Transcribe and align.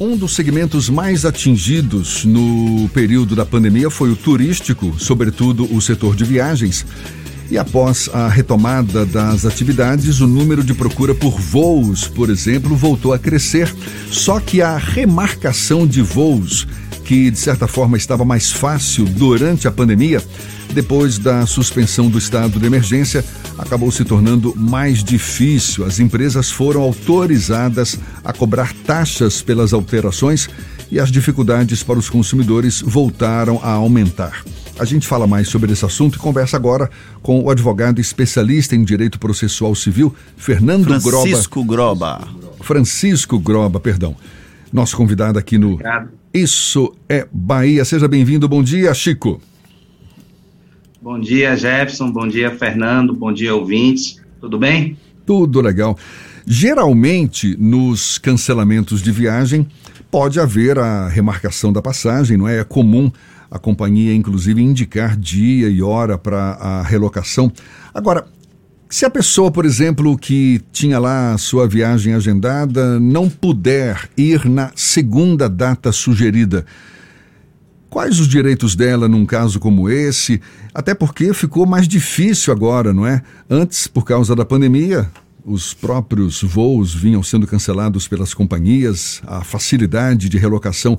Um 0.00 0.16
dos 0.16 0.34
segmentos 0.34 0.90
mais 0.90 1.24
atingidos 1.24 2.24
no 2.24 2.88
período 2.88 3.36
da 3.36 3.46
pandemia 3.46 3.88
foi 3.88 4.10
o 4.10 4.16
turístico, 4.16 4.92
sobretudo 4.98 5.72
o 5.72 5.80
setor 5.80 6.16
de 6.16 6.24
viagens. 6.24 6.84
E 7.48 7.56
após 7.56 8.10
a 8.12 8.26
retomada 8.26 9.06
das 9.06 9.46
atividades, 9.46 10.20
o 10.20 10.26
número 10.26 10.64
de 10.64 10.74
procura 10.74 11.14
por 11.14 11.38
voos, 11.38 12.08
por 12.08 12.28
exemplo, 12.28 12.74
voltou 12.74 13.12
a 13.12 13.18
crescer. 13.20 13.72
Só 14.10 14.40
que 14.40 14.60
a 14.60 14.76
remarcação 14.76 15.86
de 15.86 16.02
voos, 16.02 16.66
que 17.04 17.30
de 17.30 17.38
certa 17.38 17.68
forma 17.68 17.96
estava 17.96 18.24
mais 18.24 18.50
fácil 18.50 19.04
durante 19.04 19.68
a 19.68 19.72
pandemia, 19.72 20.22
depois 20.72 21.18
da 21.18 21.46
suspensão 21.46 22.08
do 22.08 22.18
estado 22.18 22.58
de 22.58 22.66
emergência, 22.66 23.24
acabou 23.58 23.90
se 23.90 24.04
tornando 24.04 24.54
mais 24.56 25.04
difícil. 25.04 25.84
As 25.84 26.00
empresas 26.00 26.50
foram 26.50 26.80
autorizadas 26.82 27.98
a 28.24 28.32
cobrar 28.32 28.72
taxas 28.84 29.42
pelas 29.42 29.72
alterações 29.72 30.48
e 30.90 30.98
as 30.98 31.10
dificuldades 31.10 31.82
para 31.82 31.98
os 31.98 32.08
consumidores 32.08 32.80
voltaram 32.80 33.60
a 33.62 33.72
aumentar. 33.72 34.42
A 34.78 34.84
gente 34.84 35.06
fala 35.06 35.26
mais 35.26 35.48
sobre 35.48 35.72
esse 35.72 35.84
assunto 35.84 36.16
e 36.16 36.18
conversa 36.18 36.56
agora 36.56 36.90
com 37.22 37.40
o 37.40 37.50
advogado 37.50 38.00
especialista 38.00 38.74
em 38.74 38.82
direito 38.82 39.20
processual 39.20 39.74
civil, 39.74 40.14
Fernando 40.36 41.00
Francisco 41.00 41.62
Groba. 41.64 42.18
Groba. 42.18 42.54
Francisco 42.60 43.38
Groba, 43.38 43.78
perdão. 43.78 44.16
Nosso 44.72 44.96
convidado 44.96 45.38
aqui 45.38 45.56
no 45.56 45.74
Obrigado. 45.74 46.23
Isso 46.34 46.92
é 47.08 47.28
Bahia. 47.32 47.84
Seja 47.84 48.08
bem-vindo. 48.08 48.48
Bom 48.48 48.60
dia, 48.60 48.92
Chico. 48.92 49.40
Bom 51.00 51.20
dia, 51.20 51.56
Jefferson. 51.56 52.10
Bom 52.10 52.26
dia, 52.26 52.50
Fernando. 52.50 53.14
Bom 53.14 53.32
dia, 53.32 53.54
ouvintes. 53.54 54.20
Tudo 54.40 54.58
bem? 54.58 54.98
Tudo 55.24 55.60
legal. 55.60 55.96
Geralmente, 56.44 57.56
nos 57.56 58.18
cancelamentos 58.18 59.00
de 59.00 59.12
viagem, 59.12 59.64
pode 60.10 60.40
haver 60.40 60.76
a 60.76 61.06
remarcação 61.06 61.72
da 61.72 61.80
passagem, 61.80 62.36
não 62.36 62.48
é? 62.48 62.58
É 62.58 62.64
comum 62.64 63.12
a 63.48 63.58
companhia, 63.60 64.12
inclusive, 64.12 64.60
indicar 64.60 65.16
dia 65.16 65.68
e 65.68 65.80
hora 65.82 66.18
para 66.18 66.54
a 66.54 66.82
relocação. 66.82 67.52
Agora, 67.94 68.26
se 68.88 69.04
a 69.04 69.10
pessoa, 69.10 69.50
por 69.50 69.64
exemplo, 69.64 70.16
que 70.16 70.60
tinha 70.72 70.98
lá 70.98 71.36
sua 71.38 71.66
viagem 71.66 72.14
agendada, 72.14 73.00
não 73.00 73.28
puder 73.28 74.08
ir 74.16 74.44
na 74.44 74.70
segunda 74.74 75.48
data 75.48 75.90
sugerida, 75.92 76.64
Quais 77.94 78.18
os 78.18 78.26
direitos 78.26 78.74
dela 78.74 79.06
num 79.06 79.24
caso 79.24 79.60
como 79.60 79.88
esse? 79.88 80.40
Até 80.74 80.96
porque 80.96 81.32
ficou 81.32 81.64
mais 81.64 81.86
difícil 81.86 82.52
agora, 82.52 82.92
não 82.92 83.06
é? 83.06 83.22
Antes, 83.48 83.86
por 83.86 84.04
causa 84.04 84.34
da 84.34 84.44
pandemia, 84.44 85.08
os 85.44 85.72
próprios 85.72 86.42
voos 86.42 86.92
vinham 86.92 87.22
sendo 87.22 87.46
cancelados 87.46 88.08
pelas 88.08 88.34
companhias, 88.34 89.22
a 89.24 89.44
facilidade 89.44 90.28
de 90.28 90.36
relocação 90.36 90.98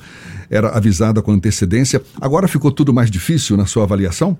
era 0.50 0.70
avisada 0.70 1.22
com 1.22 1.34
antecedência. 1.34 2.02
Agora 2.22 2.48
ficou 2.48 2.72
tudo 2.72 2.94
mais 2.94 3.12
difícil 3.12 3.58
na 3.58 3.66
sua 3.66 3.84
avaliação? 3.84 4.38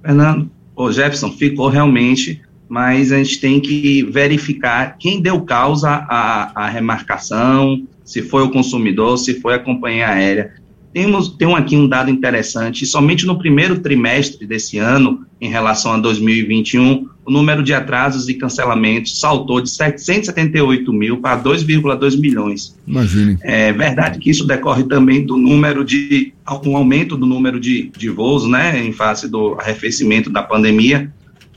Fernando, 0.00 0.48
o 0.76 0.92
Jefferson, 0.92 1.32
ficou 1.32 1.68
realmente, 1.68 2.42
mas 2.68 3.10
a 3.10 3.18
gente 3.18 3.40
tem 3.40 3.58
que 3.58 4.02
verificar 4.02 4.96
quem 4.98 5.20
deu 5.20 5.40
causa 5.40 5.88
à, 5.88 6.64
à 6.64 6.68
remarcação, 6.68 7.86
se 8.04 8.22
foi 8.22 8.42
o 8.42 8.50
consumidor, 8.50 9.16
se 9.16 9.40
foi 9.40 9.54
a 9.54 9.58
companhia 9.58 10.08
aérea. 10.08 10.54
Temos 10.92 11.28
tem 11.28 11.52
aqui 11.54 11.76
um 11.76 11.88
dado 11.88 12.10
interessante, 12.10 12.86
somente 12.86 13.26
no 13.26 13.38
primeiro 13.38 13.80
trimestre 13.80 14.46
desse 14.46 14.78
ano, 14.78 15.26
em 15.40 15.48
relação 15.48 15.92
a 15.92 15.98
2021, 15.98 17.08
o 17.26 17.30
número 17.30 17.62
de 17.62 17.74
atrasos 17.74 18.28
e 18.28 18.34
cancelamentos 18.34 19.18
saltou 19.18 19.60
de 19.60 19.68
778 19.68 20.92
mil 20.92 21.16
para 21.18 21.42
2,2 21.42 22.18
milhões. 22.18 22.78
Imagine. 22.86 23.36
É 23.42 23.72
verdade 23.72 24.20
que 24.20 24.30
isso 24.30 24.46
decorre 24.46 24.84
também 24.84 25.26
do 25.26 25.36
número 25.36 25.84
de, 25.84 26.32
um 26.64 26.76
aumento 26.76 27.16
do 27.16 27.26
número 27.26 27.58
de, 27.58 27.90
de 27.98 28.08
voos, 28.08 28.48
né, 28.48 28.80
em 28.80 28.92
face 28.92 29.28
do 29.28 29.56
arrefecimento 29.58 30.30
da 30.30 30.40
pandemia, 30.40 31.12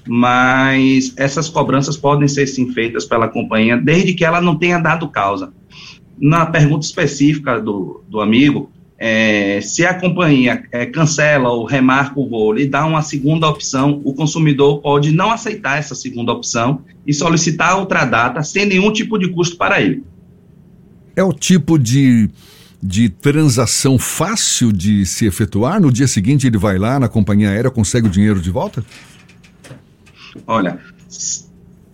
mas 0.07 1.13
essas 1.15 1.47
cobranças 1.47 1.95
podem 1.95 2.27
ser 2.27 2.47
sim 2.47 2.73
feitas 2.73 3.05
pela 3.05 3.27
companhia, 3.27 3.77
desde 3.77 4.15
que 4.15 4.25
ela 4.25 4.41
não 4.41 4.55
tenha 4.55 4.79
dado 4.79 5.07
causa. 5.07 5.53
Na 6.19 6.47
pergunta 6.47 6.83
específica 6.83 7.61
do, 7.61 8.03
do 8.09 8.19
amigo, 8.19 8.71
é, 9.01 9.61
se 9.61 9.85
a 9.85 9.93
companhia 9.93 10.61
é, 10.73 10.85
cancela 10.85 11.47
ou 11.49 11.63
remarca 11.63 12.19
o 12.19 12.27
voo 12.27 12.57
e 12.57 12.67
dá 12.67 12.85
uma 12.85 13.01
segunda 13.01 13.47
opção, 13.47 14.01
o 14.03 14.13
consumidor 14.13 14.81
pode 14.81 15.13
não 15.13 15.31
aceitar 15.31 15.79
essa 15.79 15.95
segunda 15.95 16.33
opção 16.33 16.81
e 17.07 17.13
solicitar 17.13 17.77
outra 17.77 18.03
data 18.03 18.43
sem 18.43 18.65
nenhum 18.65 18.91
tipo 18.91 19.17
de 19.17 19.29
custo 19.29 19.55
para 19.55 19.81
ele. 19.81 20.03
É 21.15 21.23
o 21.23 21.31
tipo 21.31 21.79
de, 21.79 22.29
de 22.83 23.07
transação 23.07 23.97
fácil 23.97 24.73
de 24.73 25.05
se 25.05 25.25
efetuar? 25.25 25.79
No 25.79 25.93
dia 25.93 26.07
seguinte 26.07 26.45
ele 26.45 26.57
vai 26.57 26.77
lá 26.77 26.99
na 26.99 27.07
companhia 27.07 27.51
aérea, 27.51 27.71
consegue 27.71 28.07
o 28.07 28.11
dinheiro 28.11 28.41
de 28.41 28.51
volta? 28.51 28.83
Olha, 30.45 30.77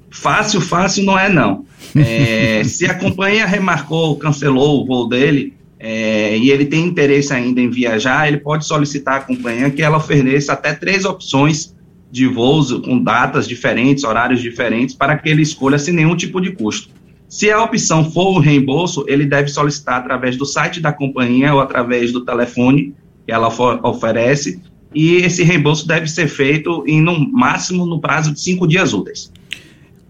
fácil, 0.10 0.60
fácil 0.60 1.06
não 1.06 1.20
é 1.20 1.30
não. 1.30 1.66
É, 1.96 2.64
se 2.66 2.88
a 2.88 2.96
companhia 2.96 3.46
remarcou, 3.46 4.18
cancelou 4.18 4.82
o 4.82 4.86
voo 4.88 5.08
dele, 5.08 5.54
é, 5.88 6.36
e 6.36 6.50
ele 6.50 6.66
tem 6.66 6.84
interesse 6.84 7.32
ainda 7.32 7.62
em 7.62 7.70
viajar, 7.70 8.28
ele 8.28 8.38
pode 8.38 8.66
solicitar 8.66 9.18
à 9.18 9.20
companhia 9.20 9.70
que 9.70 9.84
ela 9.84 9.98
ofereça 9.98 10.54
até 10.54 10.74
três 10.74 11.06
opções 11.06 11.76
de 12.12 12.26
voos 12.26 12.72
com 12.72 12.98
datas 12.98 13.48
diferentes, 13.48 14.04
horários 14.04 14.42
diferentes, 14.42 14.96
para 14.96 15.16
que 15.16 15.30
ele 15.30 15.44
escolha 15.44 15.78
sem 15.78 15.94
nenhum 15.94 16.16
tipo 16.16 16.42
de 16.42 16.54
custo. 16.54 16.90
Se 17.30 17.52
a 17.52 17.62
opção 17.62 18.10
for 18.12 18.36
o 18.36 18.40
reembolso, 18.40 19.06
ele 19.08 19.28
deve 19.28 19.48
solicitar 19.50 20.00
através 20.00 20.36
do 20.36 20.44
site 20.44 20.80
da 20.80 20.92
companhia 20.92 21.54
ou 21.54 21.60
através 21.60 22.12
do 22.12 22.26
telefone 22.26 22.96
que 23.24 23.32
ela 23.32 23.48
oferece, 23.84 24.60
e 24.92 25.18
esse 25.18 25.44
reembolso 25.44 25.88
deve 25.88 26.08
ser 26.08 26.28
feito 26.28 26.84
em 26.88 27.00
no 27.00 27.32
máximo 27.32 27.86
no 27.86 28.02
prazo 28.02 28.34
de 28.34 28.40
cinco 28.40 28.68
dias 28.68 28.92
úteis. 28.92 29.32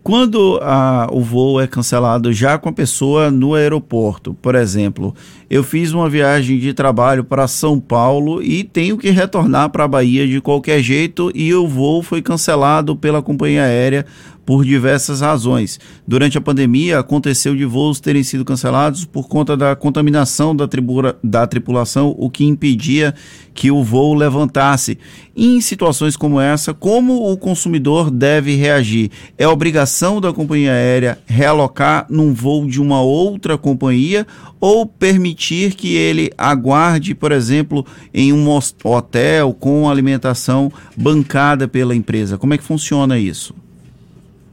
Quando 0.05 0.59
a, 0.61 1.07
o 1.11 1.19
voo 1.19 1.59
é 1.59 1.65
cancelado 1.65 2.31
já 2.31 2.59
com 2.59 2.69
a 2.69 2.71
pessoa 2.71 3.31
no 3.31 3.55
aeroporto, 3.55 4.35
por 4.35 4.53
exemplo, 4.53 5.15
eu 5.49 5.63
fiz 5.63 5.91
uma 5.93 6.09
viagem 6.09 6.57
de 6.59 6.73
trabalho 6.73 7.23
para 7.23 7.47
São 7.47 7.79
Paulo 7.79 8.41
e 8.41 8.63
tenho 8.63 8.97
que 8.97 9.09
retornar 9.09 9.69
para 9.69 9.83
a 9.83 9.87
Bahia 9.87 10.27
de 10.27 10.41
qualquer 10.41 10.81
jeito 10.81 11.31
e 11.35 11.53
o 11.53 11.67
voo 11.67 12.01
foi 12.01 12.21
cancelado 12.21 12.95
pela 12.95 13.21
companhia 13.21 13.63
aérea 13.63 14.05
por 14.45 14.63
diversas 14.63 15.21
razões. 15.21 15.79
Durante 16.07 16.37
a 16.37 16.41
pandemia, 16.41 16.99
aconteceu 16.99 17.55
de 17.55 17.65
voos 17.65 17.99
terem 17.99 18.23
sido 18.23 18.45
cancelados 18.45 19.03
por 19.03 19.27
conta 19.27 19.57
da 19.57 19.75
contaminação 19.75 20.55
da, 20.55 20.67
tribura, 20.67 21.17
da 21.23 21.47
tripulação, 21.47 22.15
o 22.17 22.29
que 22.29 22.45
impedia 22.45 23.15
que 23.53 23.71
o 23.71 23.83
voo 23.83 24.13
levantasse. 24.13 24.99
Em 25.35 25.59
situações 25.59 26.15
como 26.15 26.39
essa, 26.39 26.73
como 26.73 27.31
o 27.31 27.37
consumidor 27.37 28.11
deve 28.11 28.55
reagir? 28.55 29.09
É 29.37 29.47
obrigação 29.47 30.21
da 30.21 30.31
companhia 30.31 30.71
aérea 30.71 31.17
realocar 31.25 32.05
num 32.09 32.33
voo 32.33 32.67
de 32.67 32.79
uma 32.79 33.01
outra 33.01 33.57
companhia 33.57 34.27
ou 34.59 34.85
permitir 34.85 35.34
que 35.35 35.95
ele 35.95 36.31
aguarde, 36.37 37.13
por 37.13 37.31
exemplo, 37.31 37.85
em 38.13 38.33
um 38.33 38.47
hotel 38.83 39.53
com 39.53 39.89
alimentação 39.89 40.71
bancada 40.95 41.67
pela 41.67 41.95
empresa? 41.95 42.37
Como 42.37 42.53
é 42.53 42.57
que 42.57 42.63
funciona 42.63 43.19
isso? 43.19 43.53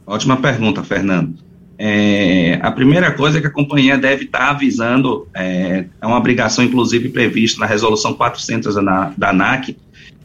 Ótima 0.05 0.37
pergunta, 0.37 0.83
Fernando. 0.83 1.35
É, 1.77 2.59
a 2.61 2.71
primeira 2.71 3.11
coisa 3.11 3.37
é 3.37 3.41
que 3.41 3.47
a 3.47 3.51
companhia 3.51 3.97
deve 3.97 4.25
estar 4.25 4.51
avisando, 4.51 5.27
é, 5.33 5.85
é 6.01 6.07
uma 6.07 6.17
obrigação, 6.17 6.63
inclusive, 6.63 7.09
prevista 7.09 7.59
na 7.59 7.65
resolução 7.65 8.13
400 8.13 8.75
da, 8.75 9.13
da 9.17 9.29
ANAC, 9.31 9.75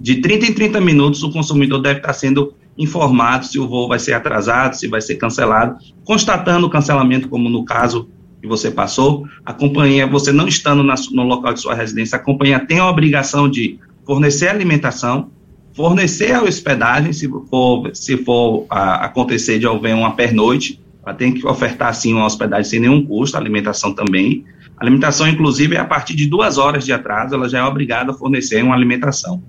de 0.01 0.17
30 0.17 0.47
em 0.47 0.53
30 0.53 0.81
minutos 0.81 1.23
o 1.23 1.33
consumidor 1.33 1.81
deve 1.81 1.99
estar 1.99 2.13
sendo 2.13 2.55
informado 2.77 3.45
se 3.45 3.59
o 3.59 3.67
voo 3.67 3.89
vai 3.89 3.99
ser 3.99 4.13
atrasado, 4.13 4.75
se 4.75 4.87
vai 4.87 5.01
ser 5.01 5.17
cancelado, 5.17 5.77
constatando 6.05 6.67
o 6.67 6.71
cancelamento, 6.71 7.29
como 7.29 7.49
no 7.49 7.65
caso 7.65 8.09
que 8.41 8.47
você 8.47 8.71
passou, 8.71 9.27
a 9.45 9.53
companhia, 9.53 10.07
você 10.07 10.33
não 10.33 10.47
estando 10.47 10.83
na, 10.83 10.95
no 11.13 11.23
local 11.23 11.53
de 11.53 11.61
sua 11.61 11.75
residência, 11.75 12.17
a 12.17 12.21
companhia 12.21 12.61
tem 12.61 12.79
a 12.79 12.89
obrigação 12.89 13.49
de 13.49 13.79
fornecer 14.05 14.49
alimentação, 14.49 15.31
fornecer 15.75 16.33
a 16.33 16.43
hospedagem, 16.43 17.13
se 17.13 17.29
for, 17.49 17.91
se 17.95 18.17
for 18.19 18.67
a, 18.71 19.05
acontecer 19.07 19.59
de 19.59 19.67
haver 19.67 19.95
uma 19.95 20.15
pernoite, 20.15 20.81
ela 21.05 21.15
tem 21.15 21.33
que 21.33 21.47
ofertar, 21.47 21.95
sim, 21.95 22.13
uma 22.15 22.27
hospedagem 22.27 22.65
sem 22.65 22.81
nenhum 22.81 23.05
custo, 23.05 23.37
alimentação 23.37 23.95
também. 23.95 24.45
Alimentação, 24.77 25.27
inclusive, 25.27 25.75
é 25.75 25.79
a 25.79 25.85
partir 25.85 26.15
de 26.15 26.27
duas 26.27 26.59
horas 26.59 26.85
de 26.85 26.93
atraso, 26.93 27.35
ela 27.35 27.49
já 27.49 27.59
é 27.61 27.65
obrigada 27.65 28.13
a 28.13 28.15
fornecer 28.15 28.63
uma 28.63 28.75
alimentação. 28.75 29.43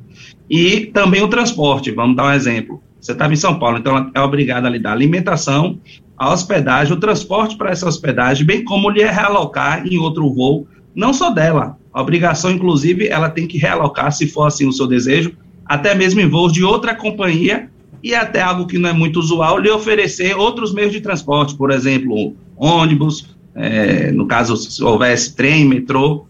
E 0.50 0.88
também 0.88 1.22
o 1.22 1.28
transporte, 1.28 1.92
vamos 1.92 2.16
dar 2.16 2.26
um 2.26 2.32
exemplo. 2.32 2.82
Você 3.00 3.14
estava 3.14 3.34
em 3.34 3.38
São 3.38 3.58
Paulo, 3.58 3.78
então 3.78 3.96
ela 3.96 4.12
é 4.14 4.22
obrigada 4.22 4.68
a 4.68 4.70
lhe 4.70 4.80
dar 4.80 4.92
alimentação, 4.92 5.80
a 6.18 6.34
hospedagem, 6.34 6.94
o 6.94 7.00
transporte 7.00 7.56
para 7.56 7.72
essa 7.72 7.88
hospedagem, 7.88 8.46
bem 8.46 8.64
como 8.64 8.90
lhe 8.90 9.04
realocar 9.04 9.88
em 9.88 9.98
outro 9.98 10.34
voo, 10.34 10.68
não 10.94 11.14
só 11.14 11.30
dela. 11.30 11.78
A 11.94 12.02
obrigação, 12.02 12.52
inclusive, 12.52 13.08
ela 13.08 13.30
tem 13.30 13.48
que 13.48 13.58
realocar, 13.58 14.12
se 14.12 14.28
for 14.28 14.44
assim 14.44 14.68
o 14.68 14.74
seu 14.74 14.86
desejo, 14.86 15.34
até 15.66 15.96
mesmo 15.96 16.20
em 16.20 16.28
voos 16.28 16.52
de 16.52 16.64
outra 16.64 16.94
companhia 16.94 17.70
e 18.04 18.14
até 18.14 18.42
algo 18.42 18.68
que 18.68 18.78
não 18.78 18.90
é 18.90 18.94
muito 18.94 19.20
usual, 19.20 19.58
lhe 19.60 19.70
oferecer 19.70 20.36
outros 20.36 20.74
meios 20.74 20.92
de 20.92 21.02
transporte, 21.02 21.56
por 21.56 21.72
exemplo, 21.72 22.36
ônibus, 22.56 23.36
é, 23.56 24.12
no 24.12 24.26
caso, 24.26 24.56
se 24.56 24.84
houvesse 24.84 25.36
trem, 25.36 25.66
metrô, 25.66 26.26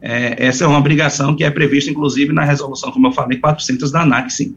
é, 0.00 0.46
essa 0.46 0.64
é 0.64 0.66
uma 0.66 0.78
obrigação 0.78 1.34
que 1.34 1.44
é 1.44 1.50
prevista, 1.50 1.90
inclusive, 1.90 2.32
na 2.32 2.44
resolução, 2.44 2.92
como 2.92 3.08
eu 3.08 3.12
falei, 3.12 3.38
400 3.38 3.90
da 3.90 4.02
ANAC, 4.02 4.32
sim. 4.32 4.54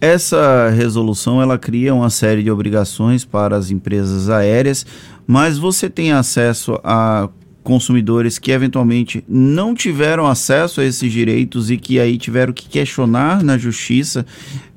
Essa 0.00 0.68
resolução 0.70 1.40
ela 1.40 1.58
cria 1.58 1.94
uma 1.94 2.10
série 2.10 2.42
de 2.42 2.50
obrigações 2.50 3.24
para 3.24 3.56
as 3.56 3.70
empresas 3.70 4.28
aéreas, 4.28 4.84
mas 5.26 5.56
você 5.56 5.88
tem 5.88 6.12
acesso 6.12 6.78
a 6.84 7.28
consumidores 7.62 8.38
que 8.38 8.52
eventualmente 8.52 9.24
não 9.26 9.74
tiveram 9.74 10.26
acesso 10.26 10.80
a 10.80 10.84
esses 10.84 11.10
direitos 11.10 11.70
e 11.70 11.76
que 11.76 11.98
aí 11.98 12.16
tiveram 12.16 12.52
que 12.52 12.68
questionar 12.68 13.42
na 13.42 13.58
justiça 13.58 14.24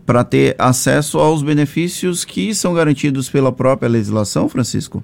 para 0.06 0.24
ter 0.24 0.56
acesso 0.58 1.20
aos 1.20 1.44
benefícios 1.44 2.26
que 2.26 2.56
são 2.56 2.74
garantidos 2.74 3.30
pela 3.30 3.52
própria 3.52 3.88
legislação, 3.88 4.50
Francisco? 4.50 5.04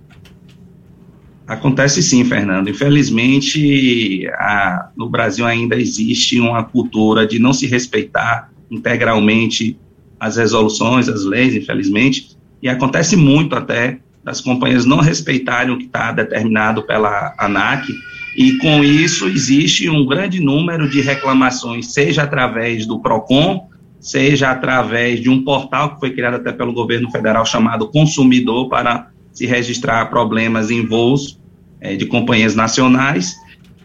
Acontece 1.45 2.01
sim, 2.01 2.25
Fernando. 2.25 2.69
Infelizmente, 2.69 4.27
a, 4.33 4.89
no 4.97 5.07
Brasil 5.07 5.45
ainda 5.45 5.75
existe 5.75 6.39
uma 6.39 6.63
cultura 6.63 7.27
de 7.27 7.37
não 7.37 7.53
se 7.53 7.67
respeitar 7.67 8.49
integralmente 8.71 9.77
as 10.19 10.37
resoluções, 10.37 11.09
as 11.09 11.23
leis, 11.23 11.55
infelizmente, 11.55 12.35
e 12.61 12.69
acontece 12.69 13.15
muito 13.15 13.55
até 13.55 13.99
das 14.23 14.41
companhias 14.41 14.85
não 14.85 14.99
respeitarem 14.99 15.73
o 15.73 15.77
que 15.77 15.85
está 15.85 16.11
determinado 16.11 16.81
pela 16.83 17.35
ANAC, 17.37 17.87
e 18.35 18.57
com 18.57 18.83
isso 18.83 19.27
existe 19.27 19.89
um 19.89 20.05
grande 20.05 20.41
número 20.41 20.89
de 20.89 20.99
reclamações, 20.99 21.93
seja 21.93 22.23
através 22.23 22.85
do 22.85 22.99
PROCON, 22.99 23.69
seja 23.99 24.51
através 24.51 25.21
de 25.21 25.29
um 25.29 25.43
portal 25.43 25.93
que 25.93 25.99
foi 25.99 26.11
criado 26.11 26.35
até 26.35 26.51
pelo 26.51 26.73
governo 26.73 27.09
federal 27.11 27.45
chamado 27.45 27.87
Consumidor 27.87 28.67
para 28.67 29.09
se 29.31 29.45
registrar 29.45 30.05
problemas 30.07 30.69
em 30.69 30.85
voos 30.85 31.39
é, 31.79 31.95
de 31.95 32.05
companhias 32.05 32.55
nacionais 32.55 33.35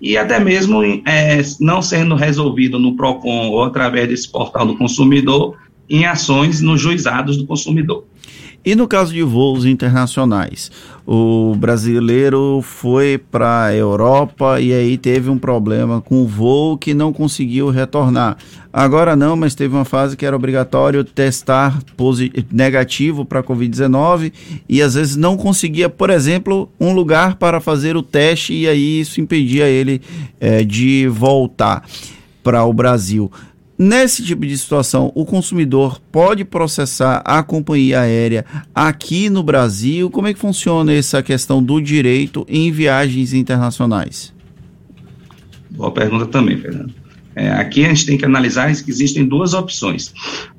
e 0.01 0.17
até 0.17 0.41
mesmo 0.41 0.83
é, 0.83 1.41
não 1.61 1.83
sendo 1.83 2.15
resolvido 2.15 2.79
no 2.79 2.97
PROCON 2.97 3.49
ou 3.49 3.65
através 3.65 4.09
desse 4.09 4.31
portal 4.31 4.67
do 4.67 4.77
consumidor 4.77 5.57
em 5.91 6.07
ações 6.07 6.61
nos 6.61 6.81
juizados 6.81 7.37
do 7.37 7.45
consumidor. 7.45 8.05
E 8.63 8.75
no 8.75 8.87
caso 8.87 9.15
de 9.15 9.23
voos 9.23 9.65
internacionais, 9.65 10.71
o 11.07 11.55
brasileiro 11.57 12.61
foi 12.63 13.17
para 13.17 13.65
a 13.65 13.75
Europa 13.75 14.61
e 14.61 14.71
aí 14.71 14.99
teve 14.99 15.31
um 15.31 15.39
problema 15.39 16.03
com 16.03 16.23
o 16.23 16.27
voo 16.27 16.77
que 16.77 16.93
não 16.93 17.11
conseguiu 17.11 17.71
retornar. 17.71 18.37
Agora 18.71 19.17
não, 19.17 19.35
mas 19.35 19.55
teve 19.55 19.75
uma 19.75 19.87
fase 19.87 20.15
que 20.15 20.27
era 20.27 20.37
obrigatório 20.37 21.03
testar 21.03 21.81
negativo 22.53 23.25
para 23.25 23.43
Covid-19 23.43 24.31
e 24.69 24.83
às 24.83 24.93
vezes 24.93 25.17
não 25.17 25.39
conseguia, 25.39 25.89
por 25.89 26.11
exemplo, 26.11 26.71
um 26.79 26.93
lugar 26.93 27.37
para 27.37 27.61
fazer 27.61 27.97
o 27.97 28.03
teste 28.03 28.53
e 28.53 28.69
aí 28.69 29.01
isso 29.01 29.23
impedia 29.23 29.67
ele 29.67 30.03
é, 30.39 30.63
de 30.63 31.09
voltar 31.09 31.83
para 32.43 32.63
o 32.65 32.73
Brasil. 32.75 33.31
Nesse 33.83 34.23
tipo 34.23 34.45
de 34.45 34.59
situação, 34.59 35.11
o 35.15 35.25
consumidor 35.25 35.99
pode 36.13 36.45
processar 36.45 37.23
a 37.25 37.43
companhia 37.43 38.01
aérea 38.01 38.45
aqui 38.75 39.31
no 39.31 39.43
Brasil? 39.43 40.11
Como 40.11 40.29
é 40.29 40.35
que 40.35 40.39
funciona 40.39 40.93
essa 40.93 41.23
questão 41.23 41.63
do 41.63 41.81
direito 41.81 42.45
em 42.47 42.71
viagens 42.71 43.33
internacionais? 43.33 44.35
Boa 45.71 45.91
pergunta 45.91 46.27
também, 46.27 46.59
Fernando. 46.59 46.93
É, 47.35 47.53
aqui 47.53 47.83
a 47.87 47.89
gente 47.89 48.05
tem 48.05 48.19
que 48.19 48.25
analisar 48.27 48.71
que 48.71 48.91
existem 48.91 49.25
duas 49.25 49.55
opções. 49.55 50.13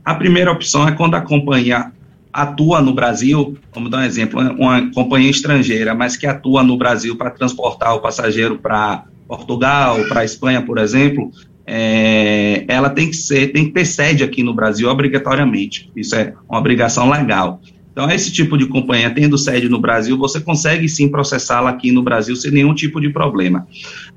A 0.04 0.16
primeira 0.16 0.52
opção 0.52 0.88
é 0.88 0.92
quando 0.92 1.14
a 1.14 1.22
companhia 1.22 1.92
atua 2.34 2.82
no 2.82 2.92
Brasil, 2.92 3.56
vamos 3.72 3.92
dar 3.92 4.00
um 4.00 4.04
exemplo, 4.04 4.42
uma 4.58 4.92
companhia 4.94 5.30
estrangeira, 5.30 5.94
mas 5.94 6.18
que 6.18 6.26
atua 6.26 6.64
no 6.64 6.76
Brasil 6.76 7.16
para 7.16 7.30
transportar 7.30 7.94
o 7.94 8.00
passageiro 8.00 8.58
para 8.58 9.04
Portugal, 9.28 10.04
para 10.10 10.26
Espanha, 10.26 10.64
por 10.64 10.80
exemplo, 10.80 11.32
é, 11.74 12.66
ela 12.68 12.90
tem 12.90 13.10
que 13.10 13.16
ser, 13.16 13.54
tem 13.54 13.64
que 13.64 13.72
ter 13.72 13.86
sede 13.86 14.26
aqui 14.26 14.44
no 14.44 14.54
Brasil 14.54 14.90
obrigatoriamente. 14.90 15.90
Isso 15.96 16.14
é 16.18 16.34
uma 16.50 16.60
obrigação 16.60 17.10
legal. 17.10 17.62
Então, 17.94 18.12
esse 18.12 18.30
tipo 18.30 18.58
de 18.58 18.66
companhia 18.66 19.10
tendo 19.10 19.38
sede 19.38 19.70
no 19.70 19.80
Brasil, 19.80 20.18
você 20.18 20.42
consegue 20.42 20.90
sim 20.90 21.08
processá-la 21.08 21.70
aqui 21.70 21.90
no 21.90 22.04
Brasil 22.04 22.36
sem 22.36 22.52
nenhum 22.52 22.74
tipo 22.74 23.00
de 23.00 23.10
problema. 23.10 23.66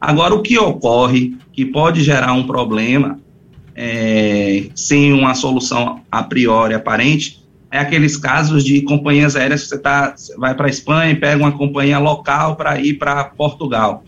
Agora, 0.00 0.34
o 0.34 0.42
que 0.42 0.58
ocorre, 0.58 1.36
que 1.52 1.64
pode 1.64 2.02
gerar 2.02 2.32
um 2.32 2.44
problema, 2.44 3.20
é, 3.76 4.64
sem 4.74 5.12
uma 5.12 5.36
solução 5.36 6.00
a 6.10 6.24
priori 6.24 6.74
aparente, 6.74 7.43
é 7.74 7.78
aqueles 7.80 8.16
casos 8.16 8.62
de 8.62 8.82
companhias 8.82 9.34
aéreas 9.34 9.64
que 9.64 9.70
você, 9.70 9.78
tá, 9.78 10.14
vai 10.38 10.54
para 10.54 10.68
a 10.68 10.70
Espanha 10.70 11.10
e 11.10 11.16
pega 11.16 11.42
uma 11.42 11.50
companhia 11.50 11.98
local 11.98 12.54
para 12.54 12.80
ir 12.80 12.94
para 12.94 13.24
Portugal. 13.24 14.04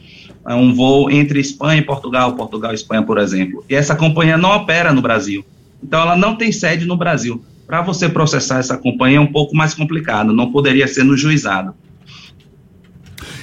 É 0.46 0.54
um 0.54 0.72
voo 0.72 1.10
entre 1.10 1.40
Espanha 1.40 1.80
e 1.80 1.82
Portugal, 1.82 2.36
Portugal 2.36 2.70
e 2.70 2.76
Espanha, 2.76 3.02
por 3.02 3.18
exemplo. 3.18 3.64
E 3.68 3.74
essa 3.74 3.96
companhia 3.96 4.38
não 4.38 4.54
opera 4.54 4.92
no 4.92 5.02
Brasil. 5.02 5.44
Então, 5.82 6.00
ela 6.00 6.16
não 6.16 6.36
tem 6.36 6.52
sede 6.52 6.84
no 6.84 6.96
Brasil. 6.96 7.44
Para 7.66 7.82
você 7.82 8.08
processar 8.08 8.60
essa 8.60 8.78
companhia 8.78 9.16
é 9.18 9.20
um 9.20 9.26
pouco 9.26 9.56
mais 9.56 9.74
complicado, 9.74 10.32
não 10.32 10.52
poderia 10.52 10.86
ser 10.86 11.02
no 11.02 11.16
juizado. 11.16 11.74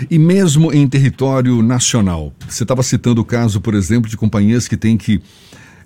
E 0.10 0.18
mesmo 0.18 0.72
em 0.72 0.88
território 0.88 1.62
nacional, 1.62 2.32
você 2.48 2.64
estava 2.64 2.82
citando 2.82 3.20
o 3.20 3.26
caso, 3.26 3.60
por 3.60 3.74
exemplo, 3.74 4.10
de 4.10 4.16
companhias 4.16 4.70
que 4.70 4.78
têm 4.78 4.96
que 4.96 5.22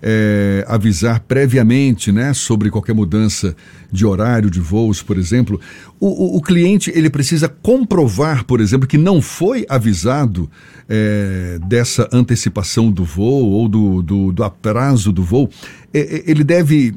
é, 0.01 0.65
avisar 0.67 1.19
previamente 1.21 2.11
né, 2.11 2.33
sobre 2.33 2.69
qualquer 2.69 2.93
mudança 2.93 3.55
de 3.91 4.05
horário 4.05 4.49
de 4.49 4.59
voos, 4.59 5.01
por 5.01 5.17
exemplo, 5.17 5.59
o, 5.99 6.07
o, 6.07 6.37
o 6.37 6.41
cliente 6.41 6.91
ele 6.93 7.09
precisa 7.09 7.47
comprovar, 7.47 8.43
por 8.45 8.59
exemplo, 8.59 8.87
que 8.87 8.97
não 8.97 9.21
foi 9.21 9.65
avisado 9.69 10.49
é, 10.87 11.59
dessa 11.67 12.07
antecipação 12.11 12.91
do 12.91 13.03
voo 13.03 13.49
ou 13.49 13.67
do, 13.67 14.01
do, 14.01 14.31
do 14.31 14.43
atraso 14.43 15.11
do 15.11 15.23
voo. 15.23 15.49
É, 15.93 16.23
ele 16.25 16.43
deve 16.43 16.95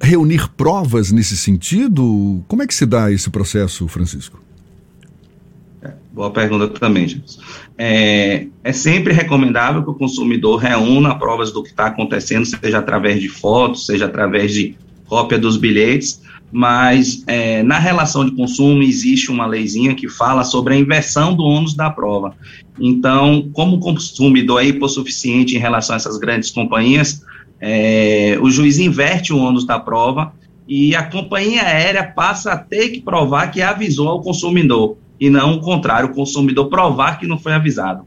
reunir 0.00 0.48
provas 0.50 1.10
nesse 1.10 1.36
sentido? 1.36 2.44
Como 2.46 2.62
é 2.62 2.66
que 2.66 2.74
se 2.74 2.86
dá 2.86 3.10
esse 3.10 3.30
processo, 3.30 3.86
Francisco? 3.88 4.47
Boa 6.18 6.32
pergunta 6.32 6.66
também, 6.66 7.06
James. 7.06 7.38
É, 7.78 8.48
é 8.64 8.72
sempre 8.72 9.12
recomendável 9.12 9.84
que 9.84 9.90
o 9.90 9.94
consumidor 9.94 10.56
reúna 10.56 11.16
provas 11.16 11.52
do 11.52 11.62
que 11.62 11.68
está 11.68 11.86
acontecendo, 11.86 12.44
seja 12.44 12.78
através 12.78 13.20
de 13.20 13.28
fotos, 13.28 13.86
seja 13.86 14.06
através 14.06 14.52
de 14.52 14.74
cópia 15.06 15.38
dos 15.38 15.56
bilhetes, 15.56 16.20
mas 16.50 17.22
é, 17.28 17.62
na 17.62 17.78
relação 17.78 18.24
de 18.24 18.32
consumo 18.32 18.82
existe 18.82 19.30
uma 19.30 19.46
leizinha 19.46 19.94
que 19.94 20.08
fala 20.08 20.42
sobre 20.42 20.74
a 20.74 20.76
inversão 20.76 21.36
do 21.36 21.44
ônus 21.44 21.72
da 21.72 21.88
prova. 21.88 22.34
Então, 22.80 23.48
como 23.52 23.76
o 23.76 23.78
consumidor 23.78 24.60
é 24.60 24.66
hipossuficiente 24.66 25.54
em 25.54 25.60
relação 25.60 25.94
a 25.94 25.98
essas 25.98 26.18
grandes 26.18 26.50
companhias, 26.50 27.22
é, 27.60 28.36
o 28.42 28.50
juiz 28.50 28.80
inverte 28.80 29.32
o 29.32 29.38
ônus 29.38 29.64
da 29.64 29.78
prova 29.78 30.32
e 30.66 30.96
a 30.96 31.04
companhia 31.04 31.62
aérea 31.62 32.02
passa 32.02 32.54
a 32.54 32.58
ter 32.58 32.88
que 32.88 33.00
provar 33.00 33.52
que 33.52 33.62
avisou 33.62 34.08
ao 34.08 34.20
consumidor 34.20 34.96
e 35.20 35.30
não 35.30 35.54
o 35.54 35.60
contrário, 35.60 36.10
o 36.10 36.14
consumidor 36.14 36.68
provar 36.68 37.18
que 37.18 37.26
não 37.26 37.38
foi 37.38 37.52
avisado. 37.52 38.04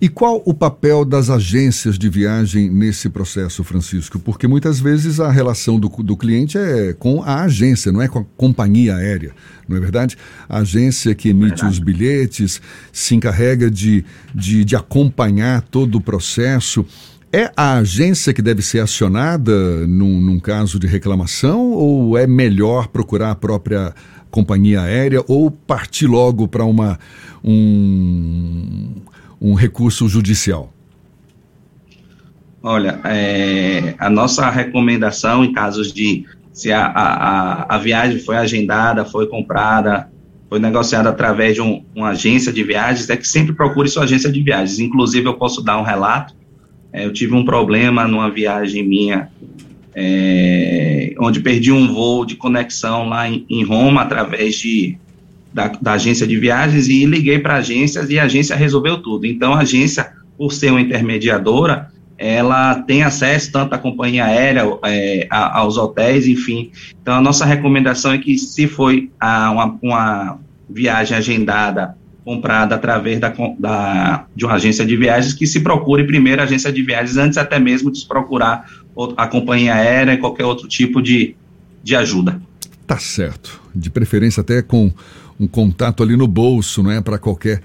E 0.00 0.08
qual 0.08 0.42
o 0.44 0.52
papel 0.52 1.04
das 1.04 1.30
agências 1.30 1.98
de 1.98 2.08
viagem 2.08 2.70
nesse 2.70 3.08
processo, 3.08 3.62
Francisco? 3.62 4.18
Porque 4.18 4.48
muitas 4.48 4.80
vezes 4.80 5.20
a 5.20 5.30
relação 5.30 5.78
do, 5.78 5.88
do 5.88 6.16
cliente 6.16 6.58
é 6.58 6.92
com 6.92 7.22
a 7.22 7.42
agência, 7.42 7.92
não 7.92 8.02
é 8.02 8.08
com 8.08 8.20
a 8.20 8.24
companhia 8.36 8.96
aérea, 8.96 9.32
não 9.68 9.76
é 9.76 9.80
verdade? 9.80 10.16
A 10.48 10.58
agência 10.58 11.14
que 11.14 11.28
emite 11.28 11.64
os 11.64 11.78
bilhetes 11.78 12.60
se 12.92 13.14
encarrega 13.14 13.70
de, 13.70 14.04
de, 14.34 14.64
de 14.64 14.74
acompanhar 14.74 15.62
todo 15.62 15.96
o 15.96 16.00
processo. 16.00 16.84
É 17.32 17.52
a 17.56 17.74
agência 17.74 18.34
que 18.34 18.42
deve 18.42 18.60
ser 18.60 18.80
acionada 18.80 19.86
num, 19.86 20.20
num 20.20 20.40
caso 20.40 20.80
de 20.80 20.88
reclamação 20.88 21.70
ou 21.70 22.18
é 22.18 22.26
melhor 22.26 22.88
procurar 22.88 23.30
a 23.30 23.36
própria 23.36 23.94
companhia 24.30 24.82
aérea 24.82 25.22
ou 25.26 25.50
partir 25.50 26.06
logo 26.06 26.46
para 26.46 26.64
uma 26.64 26.98
um, 27.42 28.94
um 29.40 29.54
recurso 29.54 30.08
judicial? 30.08 30.72
Olha, 32.62 33.00
é, 33.04 33.94
a 33.98 34.10
nossa 34.10 34.48
recomendação 34.50 35.44
em 35.44 35.52
casos 35.52 35.92
de 35.92 36.26
se 36.52 36.70
a, 36.70 36.86
a, 36.86 37.76
a 37.76 37.78
viagem 37.78 38.18
foi 38.18 38.36
agendada, 38.36 39.04
foi 39.04 39.26
comprada, 39.26 40.10
foi 40.48 40.58
negociada 40.58 41.08
através 41.08 41.54
de 41.54 41.62
um, 41.62 41.82
uma 41.94 42.10
agência 42.10 42.52
de 42.52 42.62
viagens, 42.62 43.08
é 43.08 43.16
que 43.16 43.26
sempre 43.26 43.54
procure 43.54 43.88
sua 43.88 44.02
agência 44.02 44.30
de 44.30 44.42
viagens. 44.42 44.78
Inclusive, 44.78 45.26
eu 45.26 45.34
posso 45.34 45.62
dar 45.62 45.78
um 45.78 45.82
relato. 45.82 46.34
É, 46.92 47.06
eu 47.06 47.12
tive 47.12 47.34
um 47.34 47.44
problema 47.44 48.06
numa 48.06 48.30
viagem 48.30 48.86
minha 48.86 49.30
é, 49.94 51.14
onde 51.18 51.40
perdi 51.40 51.72
um 51.72 51.92
voo 51.92 52.24
de 52.24 52.36
conexão 52.36 53.08
lá 53.08 53.28
em, 53.28 53.44
em 53.48 53.64
Roma 53.64 54.02
através 54.02 54.56
de, 54.56 54.96
da, 55.52 55.68
da, 55.68 55.92
agência 55.92 56.26
de 56.26 56.36
viagens 56.38 56.88
e 56.88 57.04
liguei 57.04 57.38
para 57.38 57.54
a 57.54 57.58
agência 57.58 58.04
e 58.08 58.18
a 58.18 58.24
agência 58.24 58.56
resolveu 58.56 58.98
tudo. 59.02 59.26
Então, 59.26 59.54
a 59.54 59.60
agência, 59.60 60.12
por 60.36 60.52
ser 60.52 60.70
uma 60.70 60.80
intermediadora, 60.80 61.90
ela 62.16 62.74
tem 62.82 63.02
acesso 63.02 63.50
tanto 63.50 63.74
à 63.74 63.78
companhia 63.78 64.26
aérea, 64.26 64.62
é, 64.84 65.26
a, 65.30 65.58
aos 65.58 65.76
hotéis, 65.76 66.26
enfim. 66.26 66.70
Então, 67.00 67.14
a 67.14 67.20
nossa 67.20 67.44
recomendação 67.44 68.12
é 68.12 68.18
que 68.18 68.36
se 68.38 68.66
foi 68.66 69.10
a, 69.18 69.50
uma, 69.50 69.78
uma 69.82 70.38
viagem 70.68 71.16
agendada 71.16 71.96
comprada 72.22 72.74
através 72.74 73.18
da, 73.18 73.32
da, 73.58 74.26
de 74.36 74.44
uma 74.44 74.54
agência 74.54 74.84
de 74.84 74.96
viagens, 74.96 75.32
que 75.32 75.46
se 75.46 75.60
procure 75.60 76.04
primeiro 76.04 76.40
a 76.40 76.44
agência 76.44 76.70
de 76.70 76.82
viagens, 76.82 77.16
antes 77.16 77.38
até 77.38 77.58
mesmo 77.58 77.90
de 77.90 78.00
se 78.00 78.06
procurar 78.06 78.68
a 79.16 79.26
companhia 79.26 79.74
aérea 79.74 80.14
e 80.14 80.18
qualquer 80.18 80.44
outro 80.44 80.68
tipo 80.68 81.02
de, 81.02 81.34
de 81.82 81.96
ajuda. 81.96 82.40
Tá 82.86 82.98
certo. 82.98 83.60
De 83.74 83.90
preferência 83.90 84.40
até 84.40 84.62
com 84.62 84.92
um 85.38 85.46
contato 85.46 86.02
ali 86.02 86.16
no 86.16 86.26
bolso, 86.26 86.82
não 86.82 86.90
é? 86.90 87.00
Para 87.00 87.18
qualquer 87.18 87.62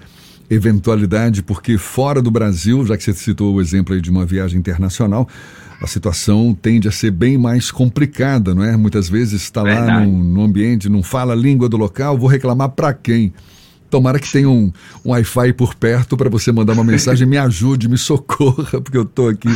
eventualidade, 0.48 1.42
porque 1.42 1.76
fora 1.76 2.22
do 2.22 2.30
Brasil, 2.30 2.86
já 2.86 2.96
que 2.96 3.02
você 3.02 3.12
citou 3.12 3.54
o 3.54 3.60
exemplo 3.60 3.94
aí 3.94 4.00
de 4.00 4.10
uma 4.10 4.24
viagem 4.24 4.58
internacional, 4.58 5.28
a 5.80 5.86
situação 5.86 6.56
tende 6.60 6.88
a 6.88 6.92
ser 6.92 7.10
bem 7.10 7.36
mais 7.36 7.70
complicada, 7.70 8.54
não 8.54 8.64
é? 8.64 8.76
Muitas 8.76 9.08
vezes 9.08 9.42
está 9.42 9.62
lá 9.62 10.00
no, 10.00 10.10
no, 10.10 10.42
ambiente, 10.42 10.88
não 10.88 11.02
fala 11.02 11.32
a 11.32 11.36
língua 11.36 11.68
do 11.68 11.76
local, 11.76 12.16
vou 12.16 12.28
reclamar 12.28 12.70
para 12.70 12.94
quem? 12.94 13.32
Tomara 13.90 14.18
que 14.18 14.30
tenha 14.30 14.48
um, 14.48 14.72
um 15.04 15.10
Wi-Fi 15.10 15.52
por 15.52 15.74
perto 15.74 16.16
para 16.16 16.28
você 16.28 16.50
mandar 16.50 16.72
uma 16.72 16.84
mensagem, 16.84 17.26
me 17.26 17.38
ajude, 17.38 17.88
me 17.88 17.96
socorra, 17.96 18.80
porque 18.80 18.96
eu 18.96 19.02
estou 19.02 19.28
aqui 19.28 19.48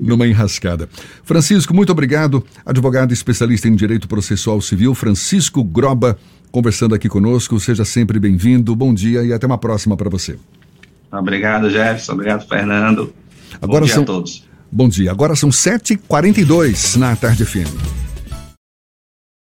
numa 0.00 0.26
enrascada. 0.26 0.88
Francisco, 1.22 1.74
muito 1.74 1.92
obrigado. 1.92 2.44
Advogado 2.64 3.12
especialista 3.12 3.68
em 3.68 3.74
Direito 3.74 4.08
Processual 4.08 4.60
Civil, 4.60 4.94
Francisco 4.94 5.62
Groba, 5.62 6.18
conversando 6.50 6.94
aqui 6.94 7.08
conosco. 7.08 7.58
Seja 7.60 7.84
sempre 7.84 8.18
bem-vindo. 8.18 8.74
Bom 8.74 8.94
dia 8.94 9.22
e 9.22 9.32
até 9.32 9.46
uma 9.46 9.58
próxima 9.58 9.96
para 9.96 10.08
você. 10.08 10.38
Obrigado, 11.12 11.70
Jefferson. 11.70 12.12
Obrigado, 12.12 12.46
Fernando. 12.48 13.12
Agora 13.60 13.80
Bom 13.80 13.86
dia 13.86 13.94
são... 13.94 14.02
a 14.02 14.06
todos. 14.06 14.48
Bom 14.70 14.88
dia. 14.88 15.10
Agora 15.10 15.34
são 15.34 15.48
7h42 15.48 16.96
na 16.96 17.16
Tarde 17.16 17.44
FM. 17.44 18.07